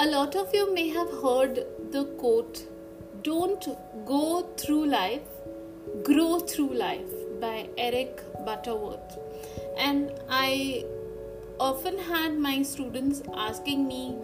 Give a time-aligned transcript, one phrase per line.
[0.00, 2.62] A lot of you may have heard the quote,
[3.24, 3.66] Don't
[4.06, 5.26] go through life,
[6.04, 9.18] grow through life by Eric Butterworth.
[9.76, 10.84] And I
[11.58, 14.14] often had my students asking me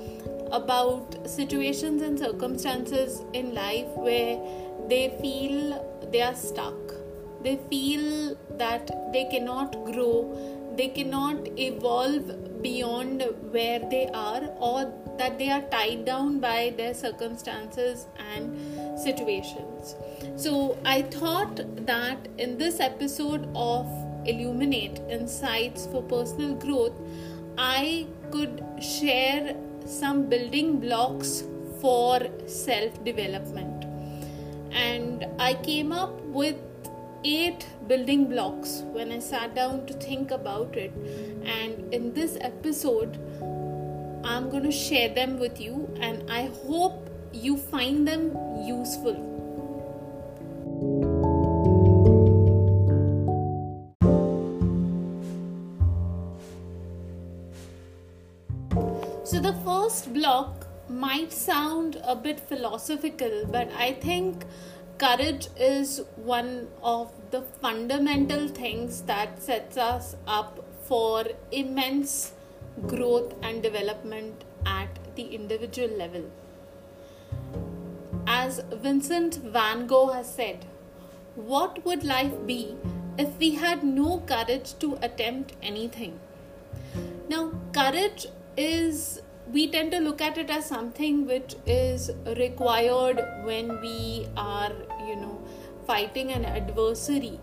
[0.52, 4.38] about situations and circumstances in life where
[4.88, 6.94] they feel they are stuck.
[7.42, 12.30] They feel that they cannot grow, they cannot evolve
[12.64, 19.94] beyond where they are, or that they are tied down by their circumstances and situations.
[20.36, 23.86] So, I thought that in this episode of
[24.26, 26.98] Illuminate Insights for Personal Growth,
[27.58, 31.44] I could share some building blocks
[31.80, 33.84] for self development.
[34.72, 36.56] And I came up with
[37.24, 40.92] eight building blocks when I sat down to think about it.
[41.44, 43.18] And in this episode,
[44.24, 49.30] I'm going to share them with you, and I hope you find them useful.
[59.24, 64.44] So, the first block might sound a bit philosophical, but I think
[64.98, 72.32] courage is one of the fundamental things that sets us up for immense
[72.86, 76.30] growth and development at the individual level.
[78.26, 80.64] As Vincent van Gogh has said,
[81.34, 82.76] what would life be
[83.18, 86.20] if we had no courage to attempt anything?
[87.28, 89.20] Now, courage is,
[89.52, 94.72] we tend to look at it as something which is required when we are,
[95.06, 95.40] you know,
[95.86, 97.38] fighting an adversary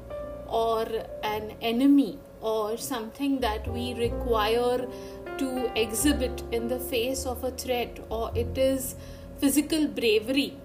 [0.47, 0.85] or
[1.23, 4.87] an enemy or something that we require
[5.37, 8.95] to exhibit in the face of a threat or it is
[9.37, 10.57] physical bravery.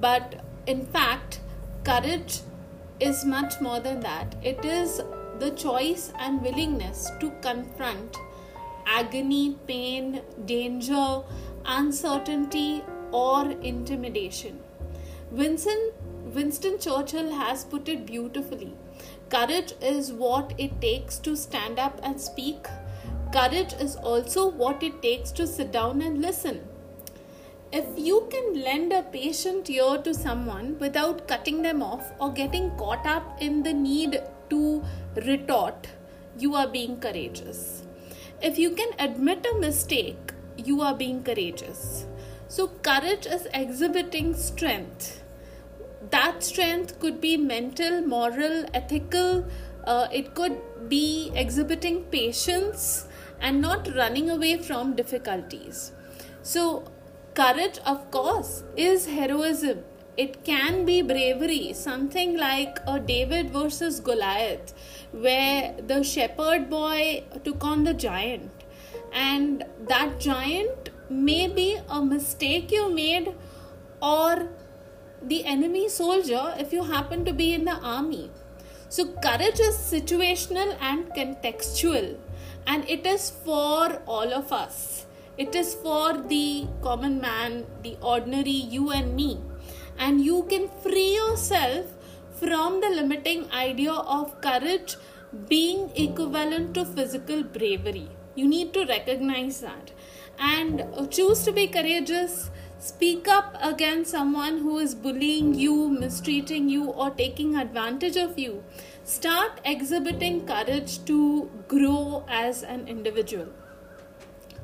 [0.00, 1.40] But in fact
[1.84, 2.40] courage
[3.00, 4.34] is much more than that.
[4.42, 5.00] It is
[5.38, 8.16] the choice and willingness to confront
[8.86, 11.22] agony pain danger
[11.64, 14.58] uncertainty or intimidation
[15.30, 15.92] Winston,
[16.34, 18.72] winston churchill has put it beautifully
[19.30, 22.66] courage is what it takes to stand up and speak
[23.32, 26.60] Courage is also what it takes to sit down and listen.
[27.72, 32.70] If you can lend a patient ear to someone without cutting them off or getting
[32.76, 34.20] caught up in the need
[34.50, 34.84] to
[35.16, 35.88] retort,
[36.38, 37.81] you are being courageous.
[38.42, 42.06] If you can admit a mistake, you are being courageous.
[42.48, 45.22] So, courage is exhibiting strength.
[46.10, 49.46] That strength could be mental, moral, ethical,
[49.84, 53.06] uh, it could be exhibiting patience
[53.40, 55.92] and not running away from difficulties.
[56.42, 56.90] So,
[57.34, 59.84] courage, of course, is heroism.
[60.16, 64.74] It can be bravery, something like a David versus Goliath,
[65.12, 68.50] where the shepherd boy took on the giant,
[69.12, 73.34] and that giant may be a mistake you made
[74.00, 74.48] or
[75.22, 78.30] the enemy soldier if you happen to be in the army.
[78.88, 82.16] So, courage is situational and contextual
[82.66, 85.06] and it is for all of us.
[85.38, 89.40] It is for the common man, the ordinary you and me.
[89.98, 91.86] And you can free yourself
[92.42, 94.96] from the limiting idea of courage
[95.48, 98.08] being equivalent to physical bravery.
[98.34, 99.92] You need to recognize that
[100.38, 102.50] and choose to be courageous.
[102.78, 108.64] Speak up against someone who is bullying you, mistreating you, or taking advantage of you
[109.04, 113.48] start exhibiting courage to grow as an individual.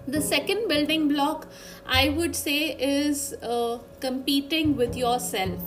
[0.07, 1.49] The second building block
[1.87, 5.61] I would say is uh, competing with yourself.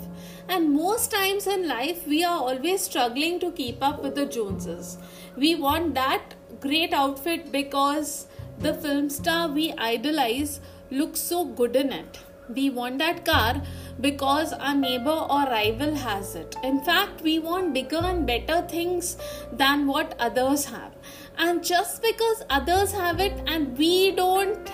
[0.53, 4.97] And most times in life, we are always struggling to keep up with the Joneses.
[5.38, 8.27] We want that great outfit because
[8.59, 10.59] the film star we idolize
[10.89, 12.19] looks so good in it.
[12.50, 13.62] We want that car
[14.01, 16.57] because our neighbor or rival has it.
[16.65, 19.15] In fact, we want bigger and better things
[19.54, 20.94] than what others have.
[21.38, 24.69] And just because others have it and we don't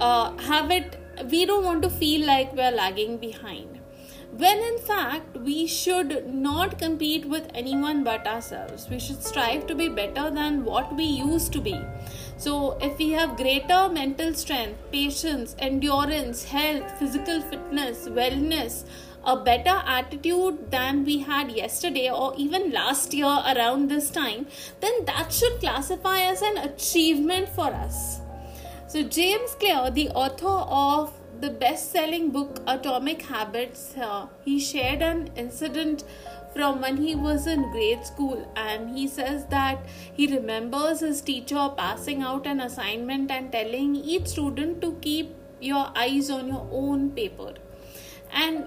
[0.00, 0.96] uh, have it,
[1.30, 3.79] we don't want to feel like we're lagging behind.
[4.40, 8.88] When in fact, we should not compete with anyone but ourselves.
[8.88, 11.78] We should strive to be better than what we used to be.
[12.38, 18.84] So, if we have greater mental strength, patience, endurance, health, physical fitness, wellness,
[19.26, 24.46] a better attitude than we had yesterday or even last year around this time,
[24.80, 28.22] then that should classify as an achievement for us.
[28.86, 35.00] So, James Clear, the author of the best selling book Atomic Habits, uh, he shared
[35.00, 36.04] an incident
[36.54, 39.78] from when he was in grade school and he says that
[40.12, 45.90] he remembers his teacher passing out an assignment and telling each student to keep your
[45.96, 47.54] eyes on your own paper.
[48.32, 48.66] And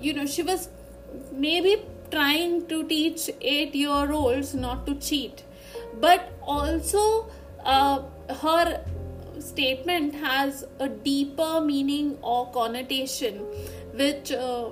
[0.00, 0.68] you know she was
[1.32, 5.42] maybe trying to teach 8 year olds not to cheat
[6.00, 7.28] but also
[7.64, 8.02] uh,
[8.42, 8.84] her
[9.42, 13.44] statement has a deeper meaning or connotation
[13.94, 14.70] which uh,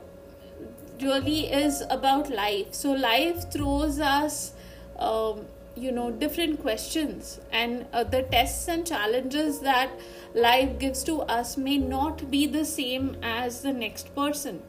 [1.00, 2.72] really is about life.
[2.72, 4.52] So life throws us,
[4.98, 9.90] um, you know, different questions, and uh, the tests and challenges that
[10.34, 14.62] life gives to us may not be the same as the next person.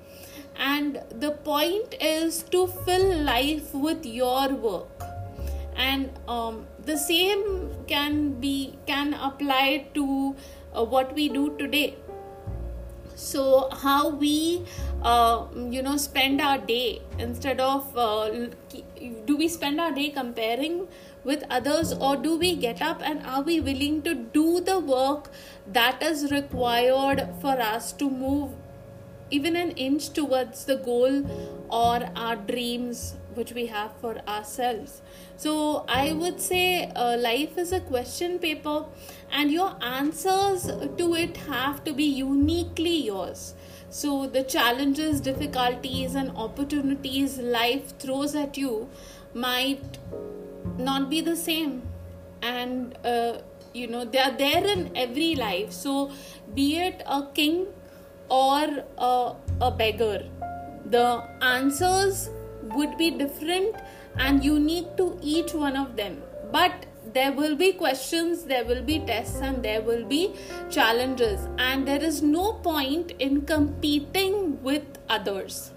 [0.58, 5.04] And the point is to fill life with your work,
[5.76, 10.36] and um, the same can be can apply to
[10.74, 11.95] uh, what we do today.
[13.16, 14.63] So how we
[15.01, 18.30] uh, you know spend our day instead of uh,
[19.25, 20.88] do we spend our day comparing
[21.24, 25.30] with others or do we get up and are we willing to do the work
[25.80, 28.51] that is required for us to move
[29.30, 31.24] even an inch towards the goal
[31.69, 35.01] or our dreams which we have for ourselves.
[35.38, 38.78] So i would say uh, life is a question paper
[39.31, 40.66] and your answers
[41.01, 43.54] to it have to be uniquely yours.
[43.89, 48.89] So the challenges difficulties and opportunities life throws at you
[49.34, 50.00] might
[50.78, 51.81] not be the same
[52.42, 53.39] and uh,
[53.74, 55.72] you know they are there in every life.
[55.72, 56.12] So
[56.54, 57.68] be it a king
[58.30, 60.25] or a, a beggar
[60.89, 62.30] the answers
[62.75, 63.75] would be different
[64.18, 66.22] and unique to each one of them
[66.52, 70.34] but there will be questions, there will be tests, and there will be
[70.69, 75.72] challenges, and there is no point in competing with others.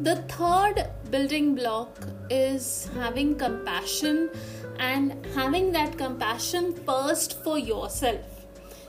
[0.00, 1.96] The third building block
[2.28, 4.30] is having compassion
[4.78, 8.34] and having that compassion first for yourself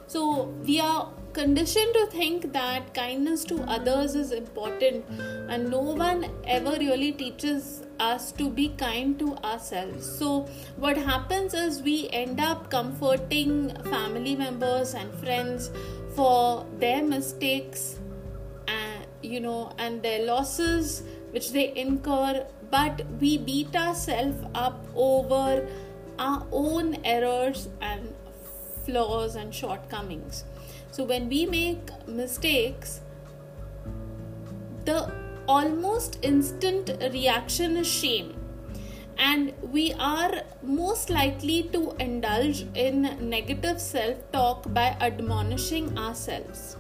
[0.08, 5.04] so we are conditioned to think that kindness to others is important,
[5.50, 10.08] and no one ever really teaches us to be kind to ourselves.
[10.20, 10.48] So,
[10.78, 15.72] what happens is we end up comforting family members and friends
[16.16, 18.00] for their mistakes,
[18.68, 25.66] and you know, and their losses which they incur, but we beat ourselves up over
[26.20, 28.14] our own errors and
[28.86, 30.44] flaws and shortcomings.
[30.92, 33.00] So when we make mistakes,
[34.84, 35.12] the
[35.48, 38.36] almost instant reaction is shame
[39.18, 46.76] and we are most likely to indulge in negative self talk by admonishing ourselves.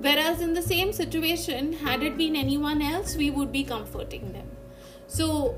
[0.00, 4.48] Whereas in the same situation, had it been anyone else, we would be comforting them.
[5.12, 5.56] So,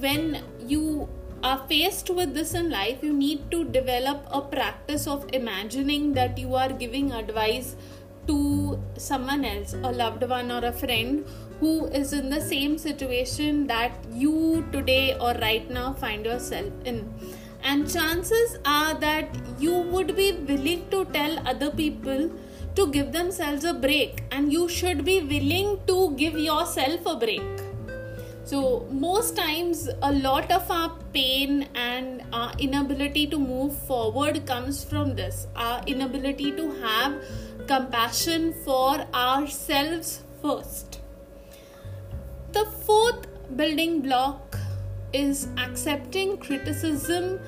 [0.00, 1.08] when you
[1.42, 6.36] are faced with this in life, you need to develop a practice of imagining that
[6.36, 7.74] you are giving advice
[8.26, 11.24] to someone else, a loved one or a friend
[11.60, 17.14] who is in the same situation that you today or right now find yourself in.
[17.64, 22.30] And chances are that you would be willing to tell other people
[22.74, 27.69] to give themselves a break, and you should be willing to give yourself a break
[28.50, 34.82] so, most times, a lot of our pain and our inability to move forward comes
[34.82, 37.14] from this our inability to have
[37.68, 40.98] compassion for ourselves first.
[42.50, 44.58] The fourth building block
[45.12, 47.38] is accepting criticism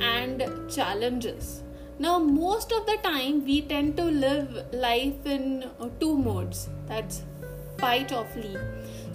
[0.00, 1.62] and challenges.
[2.00, 7.22] Now, most of the time, we tend to live life in two modes that's
[7.78, 8.56] fight or flee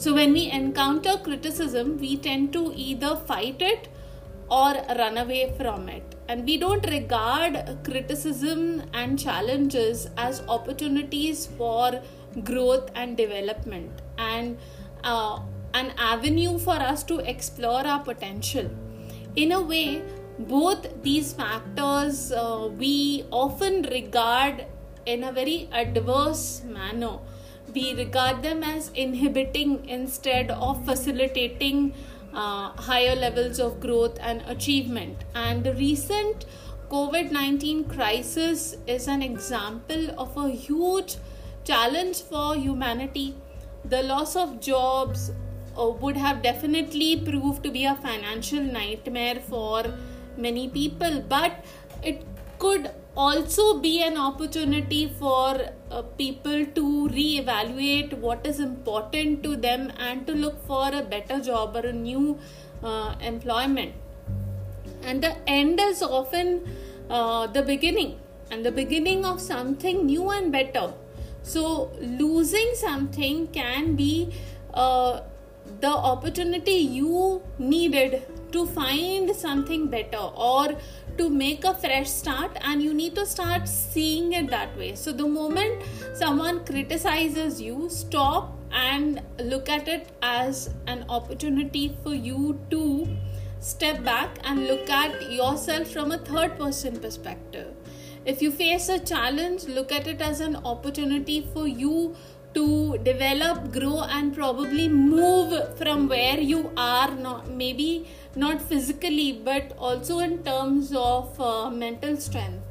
[0.03, 3.87] so, when we encounter criticism, we tend to either fight it
[4.51, 6.03] or run away from it.
[6.27, 12.01] And we don't regard criticism and challenges as opportunities for
[12.43, 14.57] growth and development and
[15.05, 15.39] uh,
[15.73, 18.69] an avenue for us to explore our potential.
[19.37, 20.01] In a way,
[20.37, 24.65] both these factors uh, we often regard
[25.05, 27.19] in a very adverse manner
[27.73, 31.93] we regard them as inhibiting instead of facilitating
[32.33, 35.23] uh, higher levels of growth and achievement.
[35.35, 36.45] And the recent
[36.89, 41.15] COVID 19 crisis is an example of a huge
[41.63, 43.35] challenge for humanity.
[43.85, 45.31] The loss of jobs
[45.77, 49.83] uh, would have definitely proved to be a financial nightmare for
[50.37, 51.65] many people, but
[52.03, 52.23] it
[52.59, 55.59] could also be an opportunity for
[55.91, 61.39] uh, people to re-evaluate what is important to them and to look for a better
[61.39, 62.39] job or a new
[62.83, 63.93] uh, employment.
[65.03, 66.67] And the end is often
[67.09, 70.93] uh, the beginning and the beginning of something new and better.
[71.43, 74.33] So losing something can be
[74.73, 75.21] uh,
[75.81, 80.69] the opportunity you needed to find something better or
[81.17, 84.95] to make a fresh start and you need to start seeing it that way.
[84.95, 85.83] So the moment
[86.13, 93.07] someone criticizes you stop and look at it as an opportunity for you to
[93.59, 97.73] step back and look at yourself from a third person perspective.
[98.25, 102.15] If you face a challenge look at it as an opportunity for you
[102.53, 109.73] to develop grow and probably move from where you are not maybe not physically but
[109.77, 112.63] also in terms of uh, mental strength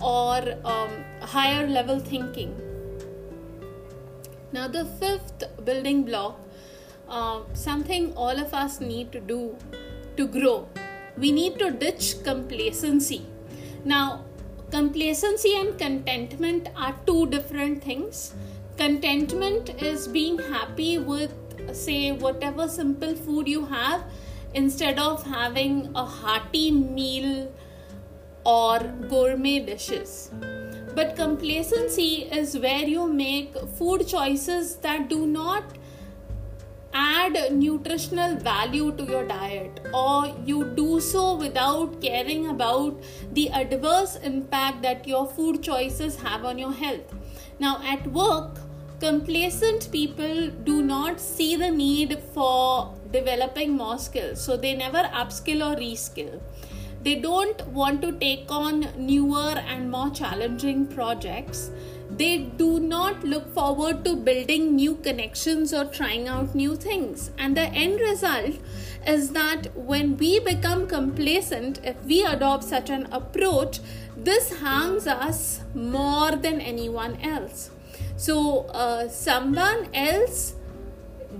[0.00, 0.90] or um,
[1.20, 2.54] higher level thinking.
[4.52, 6.38] Now the fifth building block
[7.08, 9.56] uh, something all of us need to do
[10.16, 10.68] to grow
[11.16, 13.26] we need to ditch complacency.
[13.84, 14.24] Now
[14.70, 18.34] complacency and contentment are two different things
[18.78, 21.32] contentment is being happy with
[21.72, 24.04] say whatever simple food you have
[24.54, 27.52] instead of having a hearty meal
[28.44, 30.30] or gourmet dishes.
[30.94, 35.64] But complacency is where you make food choices that do not
[36.94, 42.96] add nutritional value to your diet, or you do so without caring about
[43.32, 47.14] the adverse impact that your food choices have on your health.
[47.60, 48.58] Now, at work,
[49.00, 54.40] complacent people do not see the need for developing more skills.
[54.40, 56.40] So they never upskill or reskill.
[57.02, 61.70] They don't want to take on newer and more challenging projects.
[62.10, 67.30] They do not look forward to building new connections or trying out new things.
[67.38, 68.56] And the end result
[69.06, 73.80] is that when we become complacent if we adopt such an approach
[74.16, 77.70] this harms us more than anyone else
[78.18, 80.54] so uh, someone else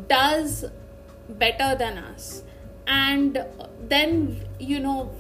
[0.09, 0.65] does
[1.29, 2.45] better than us.
[2.87, 3.45] And
[3.81, 5.11] then you know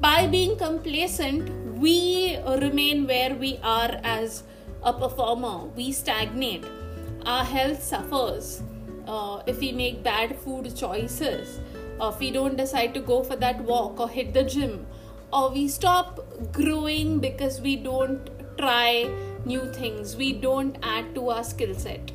[0.00, 4.44] by being complacent we remain where we are as
[4.84, 5.66] a performer.
[5.76, 6.64] We stagnate.
[7.26, 8.62] Our health suffers.
[9.06, 11.60] Uh, if we make bad food choices
[12.00, 14.86] or if we don't decide to go for that walk or hit the gym
[15.32, 16.20] or we stop
[16.52, 19.08] growing because we don't try
[19.46, 22.12] new things, we don't add to our skill set.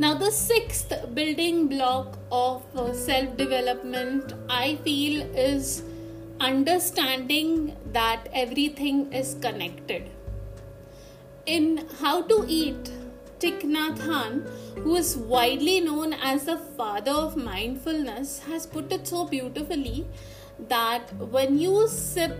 [0.00, 5.82] Now, the sixth building block of uh, self development, I feel, is
[6.40, 10.08] understanding that everything is connected.
[11.46, 12.92] In How to Eat,
[13.40, 14.38] Thich Nhat Hanh,
[14.82, 20.06] who is widely known as the father of mindfulness, has put it so beautifully
[20.68, 22.36] that when you sip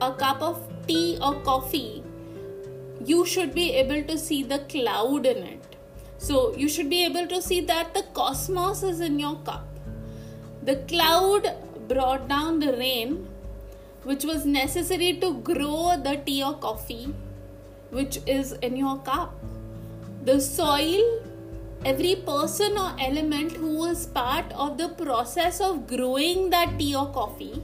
[0.00, 2.04] a cup of tea or coffee,
[3.04, 5.76] you should be able to see the cloud in it.
[6.18, 9.66] So, you should be able to see that the cosmos is in your cup.
[10.62, 11.56] The cloud
[11.88, 13.28] brought down the rain,
[14.04, 17.12] which was necessary to grow the tea or coffee,
[17.90, 19.34] which is in your cup
[20.26, 21.02] the soil
[21.84, 27.10] every person or element who was part of the process of growing that tea or
[27.12, 27.62] coffee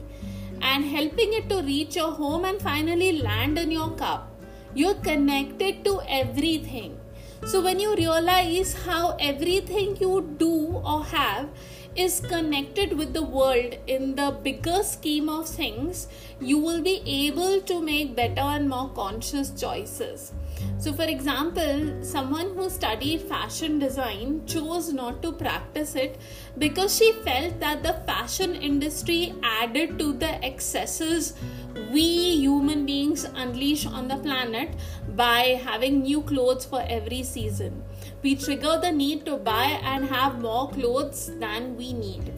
[0.61, 4.27] and helping it to reach your home and finally land in your cup
[4.75, 6.97] you're connected to everything.
[7.45, 11.49] So when you realize how everything you do or have
[11.95, 16.07] is connected with the world in the bigger scheme of things
[16.39, 20.31] you will be able to make better and more conscious choices
[20.77, 26.19] so, for example, someone who studied fashion design chose not to practice it
[26.57, 31.35] because she felt that the fashion industry added to the excesses
[31.91, 32.01] we
[32.37, 34.69] human beings unleash on the planet
[35.15, 37.83] by having new clothes for every season.
[38.23, 42.33] We trigger the need to buy and have more clothes than we need.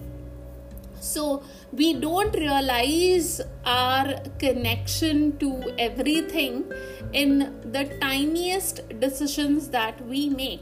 [1.03, 6.71] So, we don't realize our connection to everything
[7.11, 10.61] in the tiniest decisions that we make.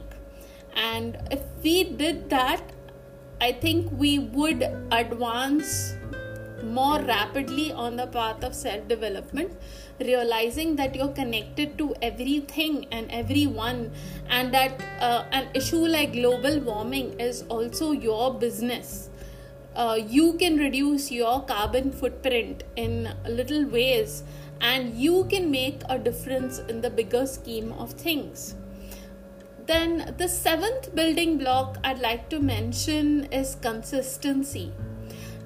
[0.75, 2.61] And if we did that
[3.45, 5.95] i think we would advance
[6.63, 9.51] more rapidly on the path of self development
[9.99, 13.91] realizing that you're connected to everything and everyone
[14.29, 19.09] and that uh, an issue like global warming is also your business
[19.75, 24.23] uh, you can reduce your carbon footprint in little ways
[24.59, 28.55] and you can make a difference in the bigger scheme of things.
[29.65, 34.73] Then the seventh building block i'd like to mention is consistency.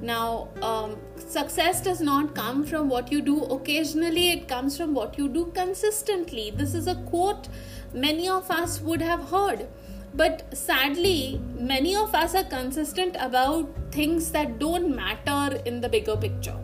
[0.02, 5.18] Now um, success does not come from what you do occasionally it comes from what
[5.18, 6.52] you do consistently.
[6.52, 7.48] This is a quote
[7.94, 9.68] many of us would have heard
[10.16, 16.16] but sadly many of us are consistent about things that don't matter in the bigger
[16.16, 16.58] picture.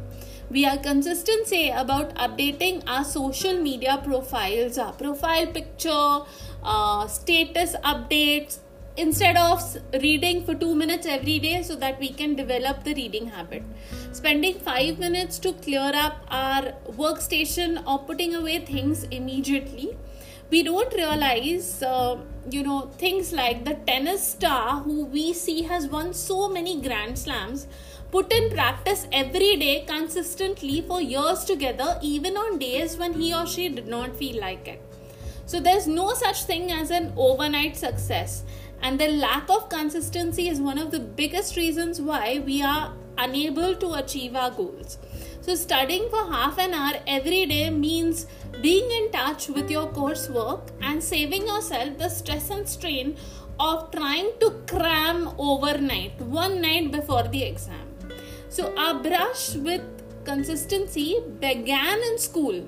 [0.49, 6.19] We are consistent say about updating our social media profiles our profile picture
[6.63, 8.59] uh, status updates
[8.97, 13.27] instead of reading for 2 minutes every day so that we can develop the reading
[13.27, 13.63] habit.
[14.11, 19.97] Spending 5 minutes to clear up our workstation or putting away things immediately
[20.51, 22.17] we don't realize uh,
[22.49, 27.17] you know things like the tennis star who we see has won so many grand
[27.17, 27.67] slams
[28.11, 33.45] put in practice every day consistently for years together even on days when he or
[33.45, 34.81] she did not feel like it
[35.45, 38.43] so there's no such thing as an overnight success
[38.81, 43.75] and the lack of consistency is one of the biggest reasons why we are unable
[43.75, 44.97] to achieve our goals.
[45.41, 48.27] So, studying for half an hour every day means
[48.61, 53.17] being in touch with your coursework and saving yourself the stress and strain
[53.59, 57.87] of trying to cram overnight, one night before the exam.
[58.49, 59.81] So, our brush with
[60.25, 62.63] consistency began in school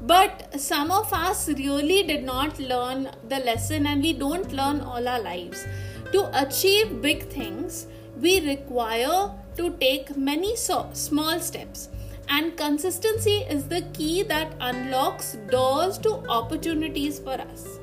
[0.00, 5.06] but some of us really did not learn the lesson and we don't learn all
[5.08, 5.64] our lives
[6.12, 7.86] to achieve big things
[8.20, 11.88] we require to take many so- small steps
[12.28, 17.78] and consistency is the key that unlocks doors to opportunities for us.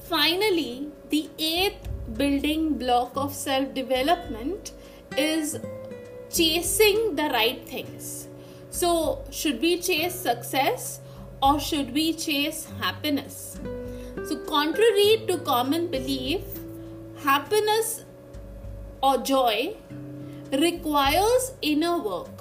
[0.00, 4.72] Finally the eighth building block of self development
[5.16, 5.58] is
[6.30, 8.28] chasing the right things.
[8.70, 11.00] So, should we chase success
[11.42, 13.58] or should we chase happiness?
[14.26, 16.42] So, contrary to common belief,
[17.24, 18.04] happiness
[19.02, 19.76] or joy
[20.52, 22.35] requires inner work,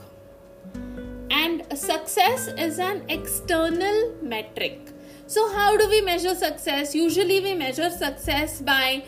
[1.37, 4.91] and success is an external metric.
[5.27, 6.95] So, how do we measure success?
[6.95, 9.03] Usually, we measure success by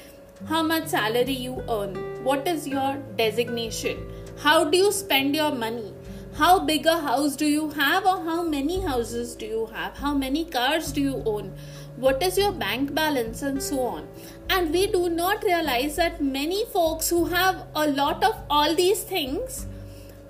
[0.50, 4.02] how much salary you earn, what is your designation,
[4.40, 5.94] how do you spend your money,
[6.34, 9.98] how big a house do you have or how many houses do you have?
[9.98, 11.56] How many cars do you own?
[11.96, 14.08] What is your bank balance and so on?
[14.50, 19.02] And we do not realize that many folks who have a lot of all these
[19.02, 19.66] things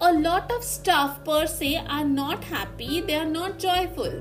[0.02, 4.12] a lot of staff per se are not happy they are not joyful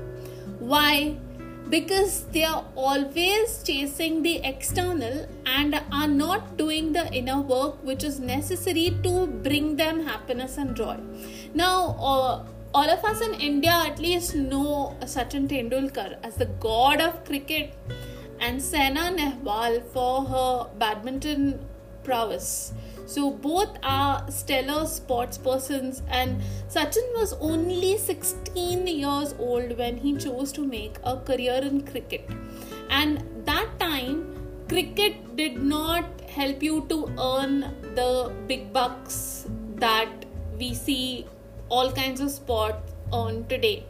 [0.59, 1.15] why
[1.69, 8.03] because they are always chasing the external and are not doing the inner work which
[8.03, 10.97] is necessary to bring them happiness and joy.
[11.53, 17.01] Now, uh, all of us in India at least know Sachin Tendulkar as the god
[17.01, 17.73] of cricket
[18.39, 21.59] and Saina Nehwal for her badminton
[22.03, 22.73] prowess.
[23.07, 30.15] So both are stellar sports persons, and Sachin was only 16 years old when he
[30.17, 32.29] chose to make a career in cricket.
[32.89, 37.61] And that time, cricket did not help you to earn
[37.95, 40.09] the big bucks that
[40.59, 41.25] we see
[41.69, 43.85] all kinds of sports on today.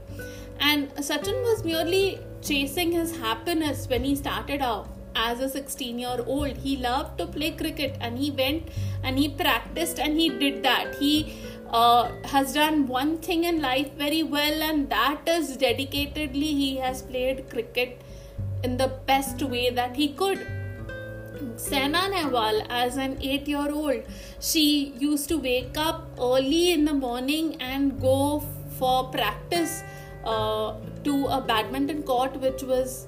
[0.60, 4.88] And Sachin was merely chasing his happiness when he started out
[5.25, 8.69] as a 16 year old he loved to play cricket and he went
[9.03, 10.95] and he practiced and he did that.
[10.95, 11.34] He
[11.69, 17.01] uh, has done one thing in life very well and that is dedicatedly he has
[17.01, 18.01] played cricket
[18.63, 20.45] in the best way that he could.
[21.56, 24.03] Saina Nehwal, as an eight year old,
[24.39, 28.43] she used to wake up early in the morning and go
[28.77, 29.84] for practice
[30.23, 33.06] uh, to a badminton court which was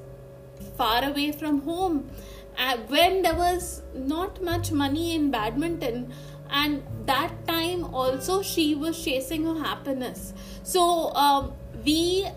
[0.81, 2.09] far away from home
[2.57, 6.11] uh, when there was not much money in badminton
[6.49, 10.33] and that time also she was chasing her happiness.
[10.63, 11.53] So um,
[11.85, 12.27] we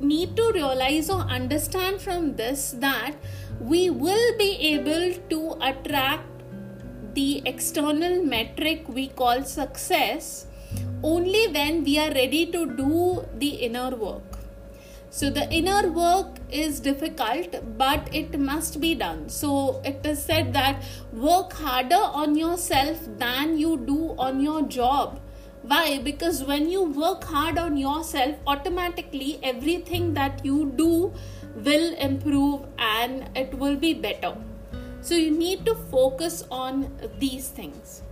[0.00, 3.14] need to realize or understand from this that
[3.60, 6.28] we will be able to attract
[7.14, 10.46] the external metric we call success
[11.02, 14.38] only when we are ready to do the inner work.
[15.10, 19.28] So the inner work is difficult but it must be done.
[19.28, 25.20] So it is said that work harder on yourself than you do on your job.
[25.62, 25.98] Why?
[25.98, 31.12] Because when you work hard on yourself automatically everything that you do
[31.54, 34.36] will improve and it will be better.
[35.00, 38.02] So you need to focus on these things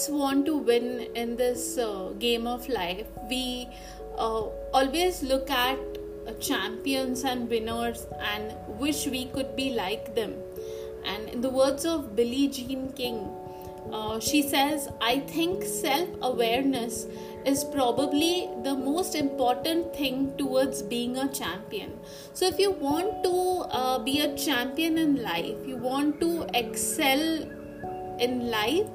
[0.00, 0.86] us want to win
[1.22, 3.68] in this uh, game of life we
[4.16, 4.42] uh,
[4.78, 5.78] always look at
[6.26, 10.34] uh, champions and winners and wish we could be like them.
[11.04, 13.28] And in the words of billie jean king
[13.92, 17.06] uh, she says i think self-awareness
[17.52, 21.98] is probably the most important thing towards being a champion.
[22.34, 23.36] So if you want to
[23.78, 27.24] uh, be a champion in life you want to excel
[28.20, 28.86] in life,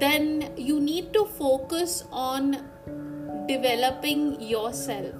[0.00, 2.52] then you need to focus on
[3.46, 5.14] developing yourself,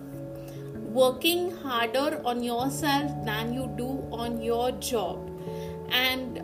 [1.00, 5.30] working harder on yourself than you do on your job,
[5.90, 6.42] and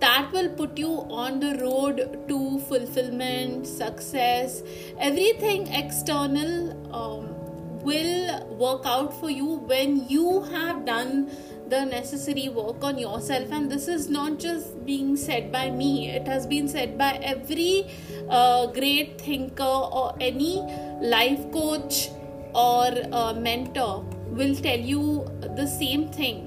[0.00, 4.62] that will put you on the road to fulfillment, success,
[4.98, 6.94] everything external.
[6.94, 7.36] Um,
[7.82, 11.30] will work out for you when you have done
[11.70, 13.50] the necessary work on yourself.
[13.52, 16.08] And this is not just being said by me.
[16.10, 17.86] It has been said by every
[18.28, 19.62] uh, great thinker
[20.00, 20.60] or any
[21.00, 22.10] life coach
[22.54, 26.46] or uh, mentor will tell you the same thing.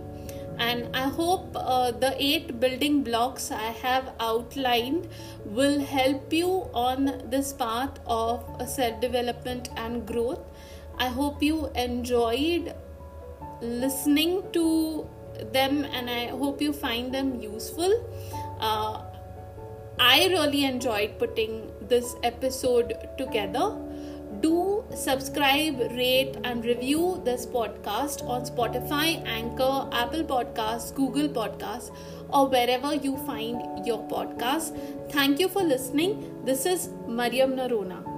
[0.59, 5.07] And i hope uh, the eight building blocks i have outlined
[5.45, 10.39] will help you on this path of self development and growth.
[10.99, 12.75] I hope you enjoyed
[13.63, 15.07] listening to
[15.51, 17.91] them and I hope you find them useful.
[18.59, 19.01] Uh,
[19.99, 23.77] I really enjoyed putting this episode together.
[24.41, 31.95] Do subscribe, rate, and review this podcast on Spotify, Anchor, Apple Podcasts, Google Podcasts,
[32.29, 34.75] or wherever you find your podcast.
[35.11, 36.43] Thank you for listening.
[36.43, 38.12] This is Mariam Narona.